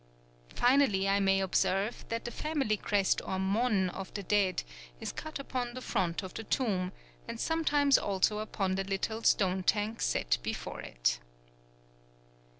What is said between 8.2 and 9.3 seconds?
upon the little